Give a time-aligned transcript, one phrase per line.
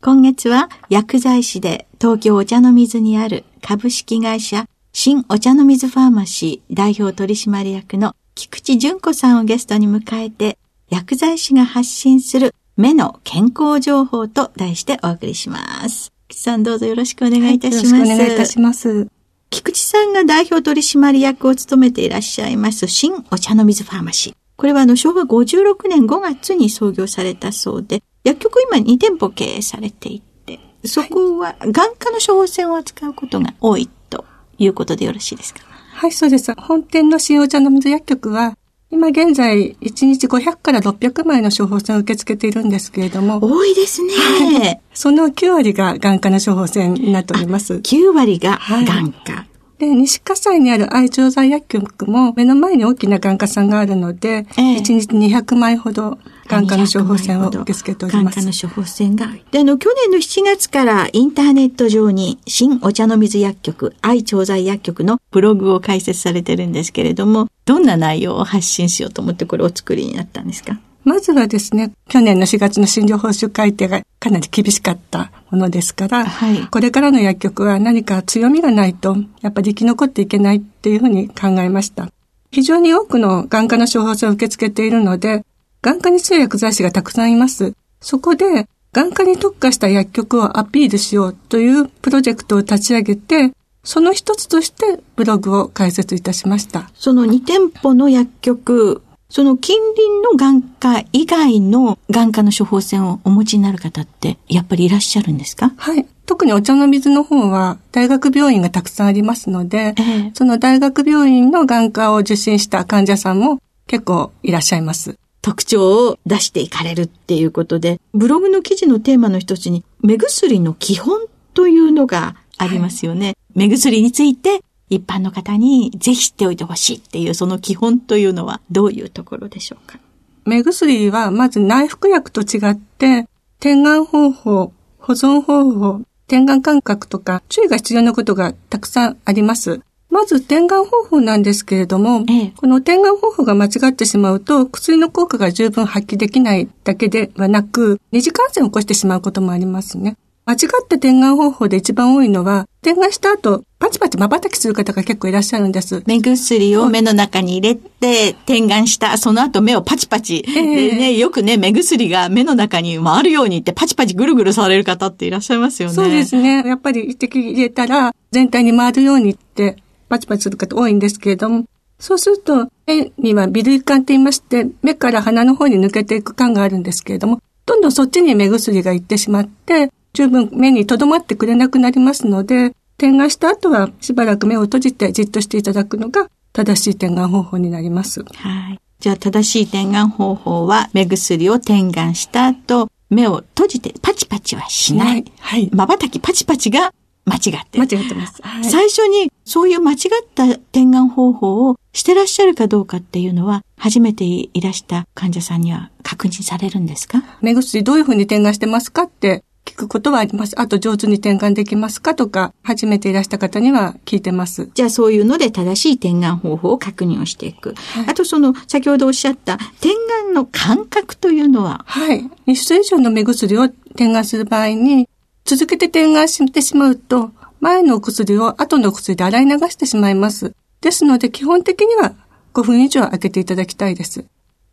[0.00, 10.56] 今月は薬剤師で東京お茶の水にある株式会社新お茶の水ファーマシー代表取締役の菊池淳子さんをゲストに迎えて
[10.88, 16.12] 薬剤師が発信する目の健康情報と題してお送りします。
[16.28, 17.92] 菊池さんどうぞよろしくお願いいたします。
[17.92, 19.08] はい、よろしくお願いいたします。
[19.50, 24.34] 菊池さんが代表取締役を務めていらっしゃいます新お茶の水ファーマシー。
[24.56, 34.24] これはあの昭和56年5月に創業されたそうで、薬局今2店舗経営されていて、そこは眼科の処方箋を扱うことが多いと
[34.58, 35.60] いうことでよろしいですか？
[35.94, 36.54] はい、そうです。
[36.54, 38.56] 本店の新お茶の水薬局は、
[38.90, 43.40] 今現在1日500から600枚の処方箋を受け付けているんですけれども。
[43.42, 44.14] 多いですね。
[44.14, 47.74] はい、その9割が眼科の処方箋になっております。
[47.74, 49.32] 9割が眼科。
[49.32, 56.18] はいで、西葛西にある愛情剤薬局も目の前に大きな眼科さんがあるので、えー、1日200枚ほど
[56.48, 58.40] 眼科の処方箋を受け付けております。
[58.40, 59.28] 眼科の処方箋が。
[59.52, 70.80] で、あの、去年の7月からインターネット上に新お茶の水薬局、愛調剤薬局のブログを開設されてるんですけれども、どんな内容を発信しようと思ってこれをお作りになったんですか？
[71.08, 82.10] まずはですね、去年の4月の診療報酬改定がかなり厳しかったものですから、はい、これからの薬局は何か強みがないと、やっぱり生き残っていけないっていうふうに考えました。
[82.50, 85.46] 非常に多くの眼科の処方箋を受け付けているので、
[85.80, 87.72] 眼科に強い薬剤師がたくさんいます。
[88.02, 93.52] そこで、眼科に特化した薬局をアピールしようというプロジェクトを立ち上げて、
[93.82, 96.90] その一つとしてブログを開設いたしました。
[96.92, 105.74] その2店舗の薬局、その近隣の眼科以外の眼科の処方箋をお持ちになる方ってやっぱりいらっしゃるんですか？
[105.76, 106.06] はい。
[106.24, 115.18] 特にお茶の水の方は大学病院がたくさんありますので、えー、その大学病院の眼科を受診した患者さんも結構いらっしゃいます。
[115.42, 121.20] 特徴を出していかれるっていうことで、ブログの記事のテーマの一つに目薬の基本
[121.52, 123.26] というのがありますよね。
[123.26, 129.98] はい、目薬について一般の方にぜひ知っておいてほしいっていうその基本というのはどういうところでしょうか？
[130.44, 133.28] 目薬はまず内服薬と違って
[133.60, 139.80] 点眼方法、保存方法、点眼感覚とか注意が必要なことがたくさんあります。
[140.10, 150.16] まず点眼方法なんですけれども、ええ、この点眼方法が間違ってしまうと薬の効果が十分発揮できないだけではなく、二次感染を起こしてしまうこともありますね。
[150.48, 156.02] 間違った点眼方法で一番多いのは、点眼した後、パチパチ瞬きする方が結構いらっしゃるんです。
[156.06, 160.42] 目薬を目の中に入れて、点眼した、その後目をパチパチ。
[160.48, 165.94] えー、でね、よくね、目薬が目の中に回るようにってパチパチぐるぐるされる方っていらっしゃいますよね。
[165.94, 166.66] そうですね。
[166.66, 169.76] やっぱり一滴入れたら、全体に回るようにって
[170.08, 171.66] パチパチする方多いんですけれども、
[171.98, 188.24] そうすると、目には微類管って言いまして、目から鼻の方に抜けていく管があるんですけれども、どんどんそっちに目薬が行ってしまって、十分目に留まってくれなくなりますので、点眼した後はしばらく目を閉じてじっとしていただくのが正しい点眼方法になります。
[188.24, 188.80] はい。
[188.98, 195.24] じゃあ正しい点眼方法は目薬を点眼した後、目を閉じてパチパチはしない。
[195.38, 195.70] はい。
[195.72, 196.92] 瞬きパチパチが
[197.24, 198.64] 間違って間違ってます、はい。
[198.64, 199.98] 最初にそういう間違っ
[200.34, 207.22] た点眼方法をしてらっしゃるかどうかっていうのは、初めていらした患者さんには確認されるんですか？
[207.40, 210.58] 目薬どういうふうに点眼してますかって聞くことはあります。
[210.58, 214.70] あと上手に点眼できますかとか、初めていらした方には聞いてます。
[214.74, 217.74] じゃあそういうので正しい点眼方法を確認をしていく。
[217.74, 219.92] はい、あとその、先ほどおっしゃった点
[220.24, 221.84] 眼の感覚というのは？
[221.86, 222.24] はい。
[222.46, 225.08] 2種以上の目薬を点眼する場合に、
[225.44, 227.30] 続けて点眼してしまうと、
[227.60, 230.54] 前のお薬を後の薬で洗い流してしまいます。
[230.80, 232.14] ですので基本的には
[232.54, 234.24] 5分以上開けていただきたいです。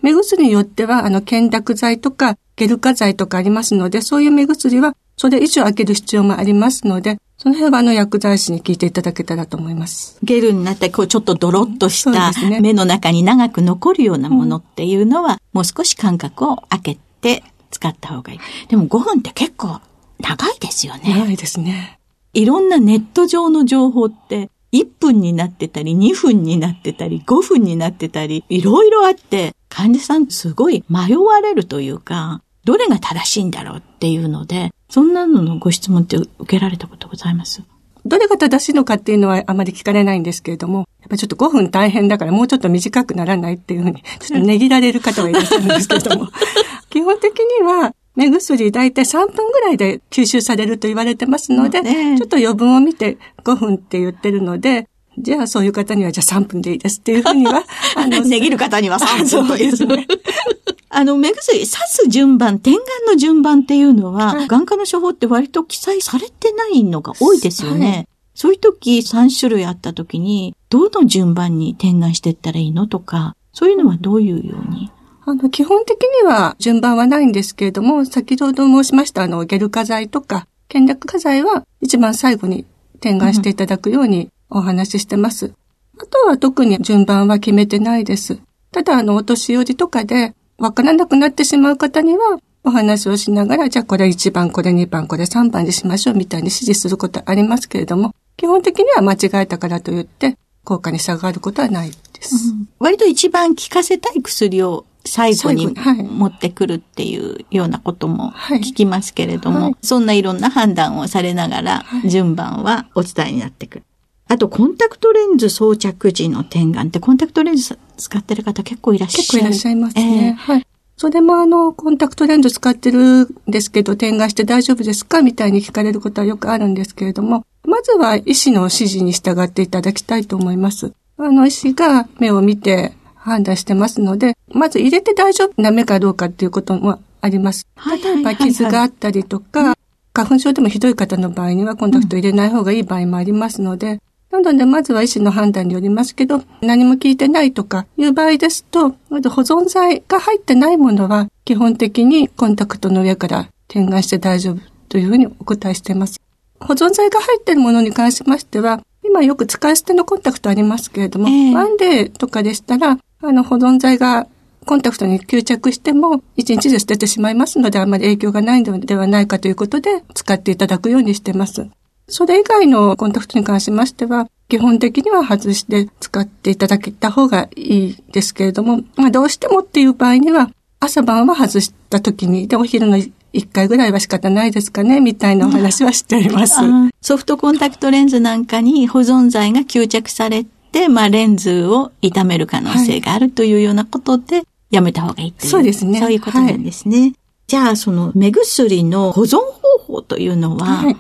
[0.02, 10.18] 目薬によっては、あの、検濁剤とか、ゲル化剤とかありますので、そういう目薬は、それ以上開ける必要もありますので、その辺はあの薬剤師に聞いていただけたらと思います。
[10.24, 12.32] ゲルになったこうちょっとドロッとした
[12.62, 18.40] 目の中に長く残るようなものっていうのは、もう少し間隔を空けて使った方がいい。
[18.70, 19.80] でも5分って結構
[20.20, 21.02] 長いですよね。
[21.14, 22.00] 長いですね。
[22.34, 37.62] いろんなネット上の情報って1分になってたり、2分になってたり、5分になってたり、いろいろあって、患者さんすごい迷われるというか、どれが正しいんだろうっていうので、そんなののご質問って受けられたことございます？
[38.06, 46.30] どれが正しいのかっていうのはあまり聞かれないんですけれども、やっぱちょっと5分大変だからもうちょっと短くならないっていうふうに、 ちょっと値切られる方はいらっしゃるんですけれども、
[46.90, 54.88] 基本的には目薬大体3分ぐらいで吸収されると言われてますので、ね、ちょっと余分を見て5分って言ってるので、
[55.18, 57.64] じゃあそういう方にはじゃあ3分でいいですっていうふうには、
[57.96, 60.08] あの、値切る方には3分ですね。
[60.90, 67.88] あの、目薬、刺す順番、点眼の順番っていうのは、はい、眼科の処方って割と記載されてないのが多いですよね。
[67.88, 74.92] はい、そういう時、3種類あった時に、どの順番に点眼していったらいいのとか、そういうのはどういうように？
[75.26, 82.66] あの、基本的には順番はないんですけれども、先ほど申しましたあの、ゲル化剤とか、検略化剤は一番最後に
[83.00, 85.54] 点眼していただくようにお話ししてます。
[85.98, 88.40] あとは特に順番は決めてないです。
[88.72, 102.36] ただ、あの、お年寄りとかでわからなくなってしまう方には、お話をしながら、じゃあこれ1番、これ2番、これ3番にしましょうみたいに指示することありますけれども、基本的には間違えたからといって、効果に差があることはないです。
[102.50, 113.84] うん、割と一番効かせたい薬を最後に持ってくるっていうようなことも聞きますけれども、はいはい、そんないろんな判断をされながら、順番はお伝えになってくる。
[114.28, 119.22] あと、コンタクトレンズ装着時の点眼って、コンタクトレンズ使ってる方結構いらっしゃる。
[119.22, 120.28] 結構いらっしゃいますね。
[120.28, 120.68] えー、はい。
[120.98, 130.94] それもあの、コンタクトレンズ使ってるんですけど、点眼して大丈夫ですかみたいに聞かれることはよくあるんですけれども、まずは医師の指示に従っていただきたいと思います。
[131.18, 137.68] あの、医師が目を見て判断してますので、まず入れて大丈夫な目かどうかっていうこともあります。
[138.04, 139.76] 例えば傷があったりとか、
[140.14, 144.00] 花粉症でもひどい方の場合にはコンタクト入れない方がいい場合もありますので、
[144.42, 154.60] なので、まずは医師の判断によりますけど、何も効いてないとかいう場合ですと、まず保存剤が入ってないものは、基本的にコンタクトの上から点眼して大丈夫
[154.90, 156.20] というふうにお答えしています。
[156.60, 164.28] 保存剤が入っているものに関しましては、今よく使い捨てのコンタクトありますけれども、えー、ワンデーとかでしたら、あの、保存剤が
[164.66, 171.68] コンタクトに吸着しても、1日で捨ててしまいますので、あまり影響がないのではないかということで、使っていただくようにしてます。
[172.08, 182.98] それ以外のコンタクトに関しましては、基本的には外して使っていただけた方がいいですけれども、まあどうしてもっていう場合には、朝晩は外した時に、で、お昼の
[183.34, 186.56] 一回ぐらいは仕方ないですかね、みたいなお話はしております。
[187.02, 195.52] ソフトコンタクトレンズなんかに保存剤が吸着されて、まあレンズを傷める可能性があるというようなことで、やめた方がいいっていう。
[195.52, 196.00] そうですね。
[196.00, 197.00] そういうことなんですね。
[197.00, 197.16] はい
[197.48, 200.96] じゃあ、その目薬の保存方法というのは、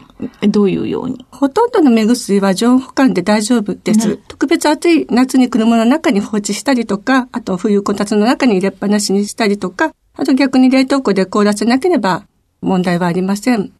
[0.48, 4.18] どういうように、ほとんどの目薬は常温保管で大丈夫です。
[4.28, 12.26] 特別暑い夏に車の中に放置したりとか、あと冬こたつの中に入れっぱなしにしたりとか、あと逆に冷凍庫で凍らせなければ
[12.62, 13.72] 問題はありません。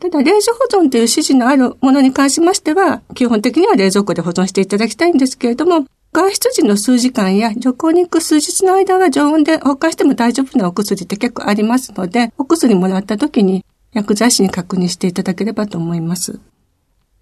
[0.00, 16.38] ただ、冷蔵保存という指示のあるものに関しましては、基本的には冷蔵庫で保存していただきたいんですけれども、外出時の数時間や旅行に行く数日の間は常温で保管しても大丈夫なお薬って結構ありますので、お薬もらった時に薬剤師に確認していただければと思います。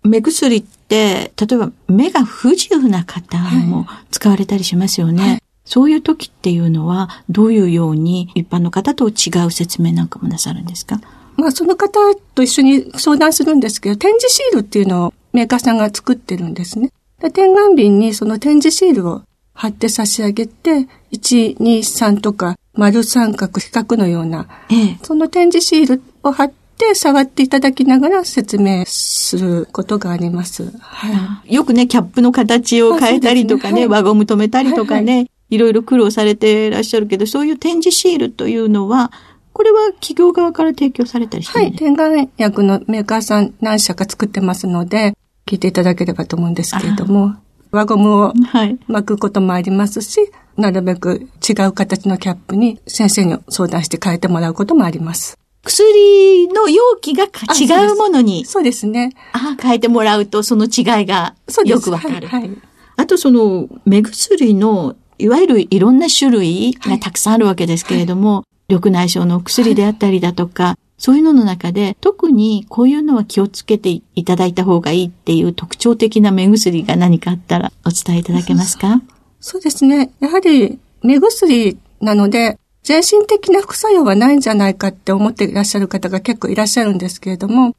[0.03, 5.23] 目薬って、例えば目が不自由な方も使われたりしますよね。
[5.23, 11.01] はいそういう時っていうのは、どういうように一般の方と違う説明なんかもなさるんですか？
[11.37, 12.01] まあ、その方
[12.35, 16.91] と一緒に相談するんですけど、展示シールっていうのをメーカーさんが作ってるんですね。
[17.23, 19.23] で、点眼瓶にその展示シールを
[19.55, 30.73] 貼って差し上げて、1、2、3とか丸三角比較のような、ええ、その展示シールを貼って触っていただきながら説明することがあります。
[30.81, 33.81] はい、よくね、キャップの形を変えたりとかね、ね。
[33.83, 39.13] はい、輪ゴム止めたりとかね、はいはい、いろいろ苦労されていらっしゃるけど、そういう展示シールというのは、
[39.53, 41.73] これは企業側から提供されたりしてはい。
[41.73, 45.15] 点眼薬のメーカーさん何社か作ってますので、
[45.53, 47.35] 聞いていただければと思うんですけれども、
[47.73, 48.79] 輪ゴムをはい。
[48.89, 55.37] 巻くこともありますし、なるべく違う形のキャップに先生に相談して変えてもらうこともあります。
[55.63, 59.11] 薬の容器が違うものに、そうですね。
[59.35, 61.35] あ変えてもらうとその違いが。
[61.67, 62.29] よくわかる。
[62.29, 62.41] はい。
[62.43, 62.51] はい
[62.97, 79.03] あとその目薬のいわゆるいろんな種類がたくさんあるわけですけれども、緑内障のお薬であったりだとか、そういうのの中で特にこういうのは気をつけていただいた方がいいっていう特徴的な目薬が何かあったらお伝えいただけますか？
[79.41, 80.13] そうですね。
[80.21, 87.75] やはり目薬なので、全身的な副作用はないんじゃないかって思っていらっしゃる方が結構いらっしゃるんですけれども、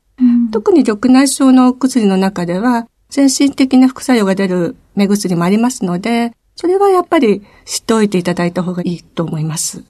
[0.51, 9.83] 特に緑内障のお薬の中では、全身的な副作用が出る目薬もありますので、それはやっぱり知っておいていただいた方がいいと思います。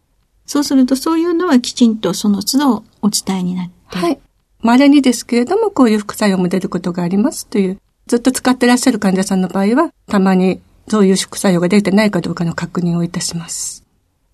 [0.46, 3.98] そうするとそういうのはきちんとその都度お伝えになって。
[3.98, 4.20] はい。
[4.62, 13.84] 稀にですけれども、こういう副作用も出ることがありますという、ずっと使ってらっしゃる患者さんの場合は、たまにそういう副作用が出てないかどうかの確認をいたします。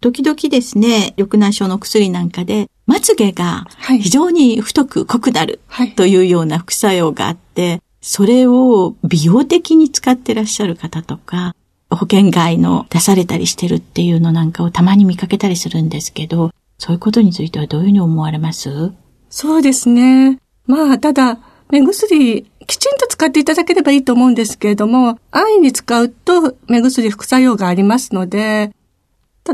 [0.01, 5.91] 時々ですね、緑内障の薬なんかで、まつげがはい非常に太く濃くなるはい。
[5.93, 11.55] というような副作用があって、それを美容的に使ってらっしゃる方とか、
[11.89, 18.93] 保険外の出されたりしてるっていうのなんかをたまに見かけたりするんですけど、そういうことについてはどういうふうに思われます？
[19.29, 20.39] そうですね。
[20.65, 21.37] まあ、ただ、
[21.69, 28.71] 目薬、きちんと使っていただければいいと思うんですけれども、安易に使うと目薬副作用がありますので、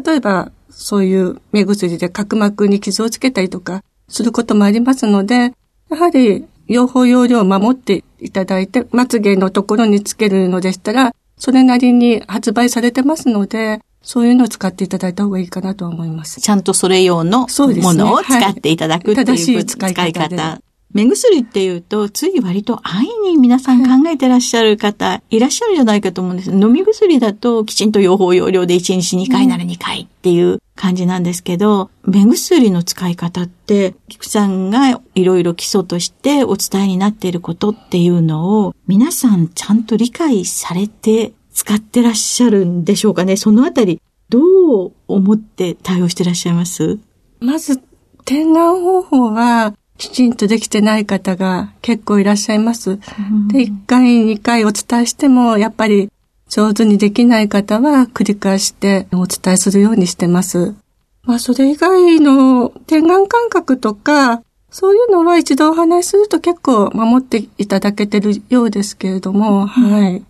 [0.06, 5.54] 例えば、そういう目薬で角膜に傷をつけたりとかすることもありますので、
[5.90, 16.40] やはり、用法用量を守っていただいて、まつげのところにつけるのでしたら、それなりに発売されてますので、そういうのを使っていただいた方がいいかなと思います。
[16.40, 20.62] ちゃんとそれ用のものを使っていただくっていう、はい正しい使い方で使い方
[20.94, 26.52] 目薬っていうと、つい割と安易に皆さん考えてらっしゃる方、いらっしゃるんじゃないかと思うんです。
[26.52, 43.38] 飲み薬だときちんと用法用量で1日2回なら2回っていう感じなんですけど、目薬の使い方って、菊さんがいろいろ基礎としてお伝えになっていることっていうのを、皆さんちゃんと理解されて使ってらっしゃるんでしょうかね。
[43.38, 47.00] そのあたり、どう思って対応してらっしゃいます？
[47.40, 47.82] まず、
[48.26, 52.98] 点眼方法は、きちんとできてない方が結構いらっしゃいます。
[52.98, 56.12] で、1回、2回お伝えしても、やっぱり
[56.50, 60.76] 上手にできない方は繰り返してお伝えするようにしてます。
[61.24, 70.24] まあ、それ以外の点眼感覚とか、そういうのは一度お話しすると結構守っていただけてるようですけれども、はい。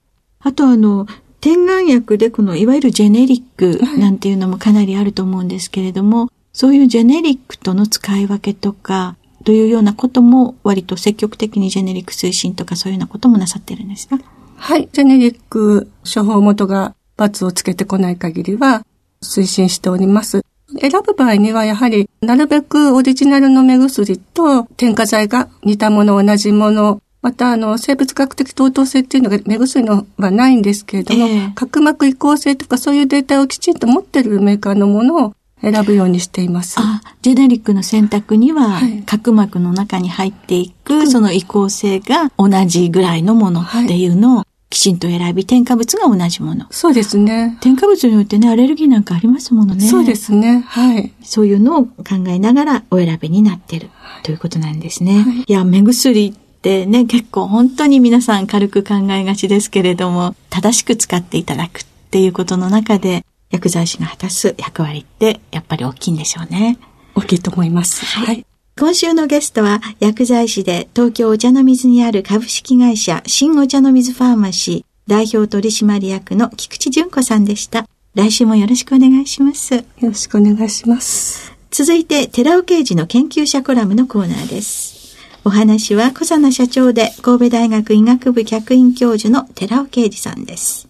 [0.46, 1.08] あとあの、
[1.42, 14.18] 点眼薬でこのいわゆるジェネリックなんていうのもかなりあると思うんですけれども、そういうジェネリックとの使い分けとか、というようなことも割と積極的にジェネリック推進とかそういうようなこともなさってるんですか？
[14.58, 14.88] はい。
[14.92, 18.86] ジェネリック処方元が罰をつけてこない限りは
[19.22, 20.44] 推進しております。
[20.80, 36.76] 選ぶ場合にはやはりなるべくオリジナルの目薬と添加剤が似たもの、同じもの、またあの生物学的等等性っていうのが目薬のはないんですけれども、ええ角膜移行性とかそういうデータをきちんと持っているメーカーのものを選ぶようにしています。
[36.78, 46.68] あ、ジェネリックの選択にははい、角膜の中に入っていく、その移行性が同じぐらいのものっていうのをきちんと選び、添加物が同じもの。
[46.70, 47.58] そうですね。
[47.60, 49.88] 添加物によってね、アレルギーなんかありますものね。
[49.88, 50.64] そうですね。
[50.68, 51.12] はい。
[51.24, 53.90] そういうのを考えながらお選びになってる
[54.22, 55.26] ということなんですね。
[55.48, 66.80] い、や、目薬ってね、結構本当に皆さん軽く考えがちですけれども、正しく使っていただくっていうことの中で、薬剤師が果たす役割ってやっぱり大きいんでしょうね。
[67.14, 68.04] 大きいと思います。
[68.04, 68.44] はい。
[68.78, 77.88] 今週のゲストは薬剤師で東京お茶の水にある株式会社新お茶の水ファーマシー代表取締役の菊池純子さんでした。
[78.16, 79.76] 来週もよろしくお願いします。
[79.76, 81.54] よろしくお願いします。
[81.70, 85.05] 続いて、寺尾刑事の研究者コラムのコーナーです。
[85.48, 90.90] お話は小佐奈社長で神戸大学医学部客員教授の寺尾啓二さんです。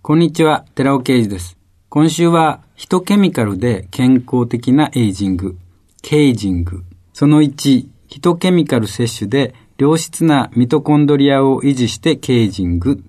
[0.00, 1.58] こんにちは、寺尾啓二です。
[1.88, 5.56] 今週は、ヒトケミカルで健康的なエイジング、
[6.02, 6.84] ケイジング。
[7.14, 13.02] その1、ヒトケミカル摂取で良質なミトコンドリアを維持してケイジング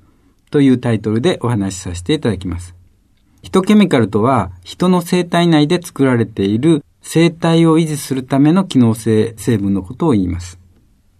[0.50, 2.74] というタイトルでお話しさせていただきます。
[3.44, 10.60] ヒトケミカルとは、人の生体内で作られている生体を維持するための機能性成分のことを言います。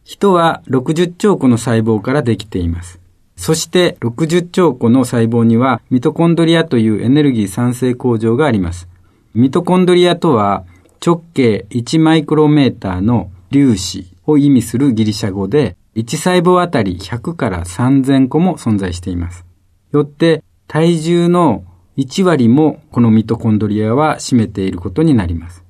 [0.04, 3.00] 人は60兆個の細胞からできています。
[3.36, 8.88] そして60兆個の細胞にはミトコンドリアというエネルギー産生工場があります。
[9.34, 10.66] ミトコンドリアとは
[11.06, 19.46] 直径1マイクロメーターの粒子を意味するギリシャ語で、1細胞あたり100から3000個も存在しています。
[19.92, 21.64] よって、体重の
[21.98, 25.64] 1割もこのミトコンドリアは占めていることになります。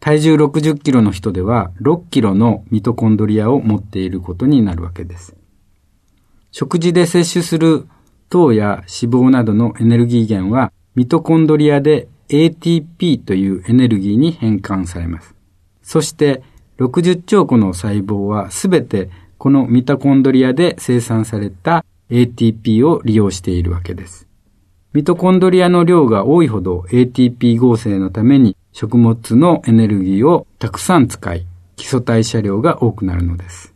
[0.00, 5.34] 体重60キロの人では6キロのミトコンドリアを持っていることになるわけです。
[6.50, 7.86] 食事で摂取する
[8.28, 15.34] 糖や脂肪などのエネルギー源はミトコンドリアで ATP というエネルギーに変換されます。
[15.82, 16.42] そして
[16.78, 24.26] 60兆個の細胞はすべてこのミトコンドリアで生産された ATP を利用しているわけです。
[24.92, 31.46] ミトコンドリアの量が多いほど ATP 合成のために食物のエネルギーをたくさん使い、
[31.76, 33.74] 基礎代謝量が多くなるのです。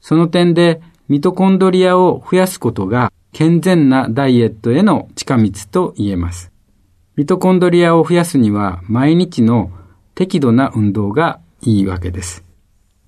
[0.00, 6.52] その点で、ミトコンドリアを増やすことが健全なダイエットへの近道と言えます。
[7.16, 9.70] ミトコンドリアを増やすには毎日の
[10.14, 12.44] 適度な運動がいいわけです。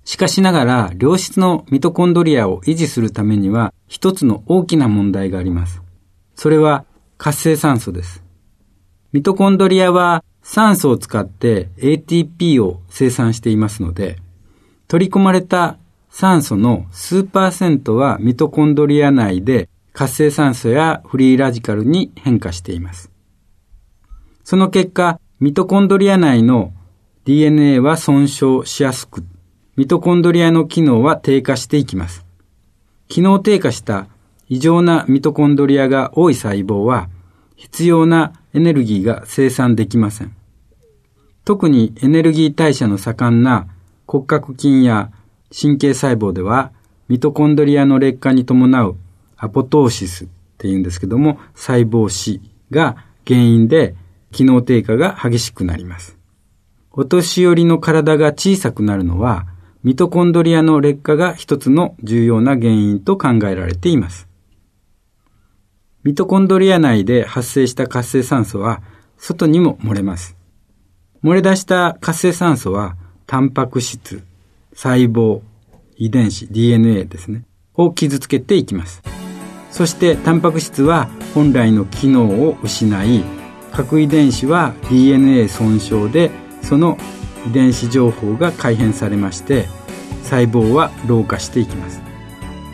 [0.05, 5.81] しかしながら、良質のミトコンドリアを維持するためには一つの大きな問題があります。
[6.35, 6.85] それは
[7.19, 8.25] 活性酸素です。
[9.13, 14.17] ミトコンドリアは酸素を使って ATP を生産していますので、
[14.89, 15.79] 取り込まれた
[16.11, 23.11] 酸素の数パーセントはミトコンドリア内で活性酸素やフリーラジカルに変化しています。
[24.45, 26.73] その結果、ミトコンドリア内の
[27.25, 29.25] DNA は損傷しやすく、
[29.77, 32.27] ミトコンドリアの機能は低下していきます。
[33.09, 34.09] 機能低下した
[34.49, 37.09] 異常なミトコンドリアが多い細胞は
[37.57, 40.35] 必要なエネルギーが生産できません。
[41.45, 43.67] 特にエネルギー代謝の盛んな
[44.07, 45.11] 骨格筋や
[45.51, 46.73] 神経細胞では
[47.09, 48.97] ミトコンドリアの劣化に伴う
[49.37, 50.29] アポトーシスっ
[50.59, 52.41] ていうんですけども細胞死
[52.71, 53.95] が原因で
[54.31, 56.17] 機能低下が激しくなります。
[56.93, 59.47] お年寄りの体が小さくなるのは
[59.83, 64.29] ミトコンドリアの劣化が一つの重要な原因と考えられています。
[66.05, 68.83] ミトコンドリア内で発生した活性酸素は
[69.19, 70.37] 外にも漏れます。
[71.23, 74.23] 漏れ出した活性酸素はタンパク質、
[74.75, 75.43] 細胞、
[75.97, 79.03] 遺伝子、DNA ですね、を傷つけていきます。
[79.71, 83.25] そしてタンパク質は本来の機能を失い、
[83.73, 86.31] 核遺伝子は DNA 損傷で
[86.63, 86.99] その
[87.47, 89.67] 遺伝子情報が改変されまして
[90.23, 92.01] 細胞は老化していきます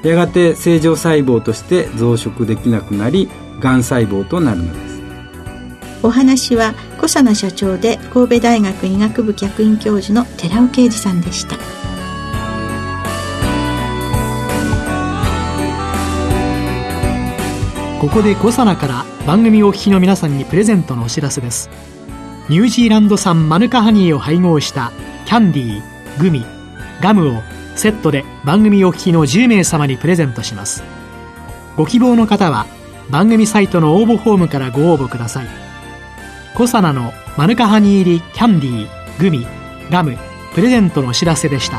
[0.05, 3.29] やがて正常細胞として増殖できなくなり
[3.61, 4.99] がん細胞となるのです。
[6.03, 11.57] お話は小佐奈社長で神戸大学医学部客員教授の寺尾啓二さんでした。
[18.01, 21.69] ここで小佐奈から番組お聞きの皆さんにプレゼントのお知らせです。
[22.49, 24.93] ニュージーランド産マヌカハニーを配合した
[25.27, 26.47] キャンディー、グミ、
[27.03, 27.43] ガムを
[27.79, 30.83] セットで番組お聞きの10名様にプレゼントします。
[31.77, 32.67] ご希望の方は
[33.11, 35.47] 番組サイトの応募フォームからご応募ください。
[36.55, 39.47] コサナのマヌカハニー入りキャンディーグミ
[39.91, 40.17] ガム
[40.55, 41.79] プレゼントのお知らせでした。